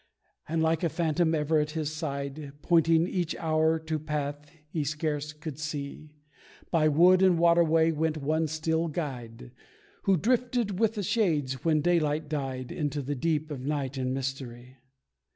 And 0.49 0.63
like 0.63 0.83
a 0.83 0.89
phantom 0.89 1.35
ever 1.35 1.59
at 1.59 1.73
his 1.77 1.93
side 1.95 2.53
Pointing 2.63 3.07
each 3.07 3.35
hour 3.35 3.77
to 3.77 3.99
paths 3.99 4.49
he 4.67 4.83
scarce 4.83 5.31
could 5.31 5.59
see, 5.59 6.15
By 6.71 6.87
wood 6.87 7.21
and 7.21 7.37
waterway, 7.37 7.91
went 7.91 8.17
one 8.17 8.47
still 8.47 8.87
guide, 8.87 9.51
Who 10.05 10.17
drifted 10.17 10.79
with 10.79 10.95
the 10.95 11.03
shades, 11.03 11.63
when 11.63 11.81
daylight 11.81 12.29
died, 12.29 12.71
Into 12.71 13.03
the 13.03 13.13
deep 13.13 13.51
of 13.51 13.61
night, 13.67 13.95
and 13.95 14.11
mystery. 14.11 14.77